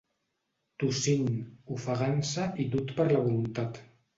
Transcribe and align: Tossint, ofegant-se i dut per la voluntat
Tossint, 0.83 1.29
ofegant-se 1.77 2.49
i 2.65 2.69
dut 2.73 2.99
per 2.99 3.09
la 3.13 3.25
voluntat 3.29 3.83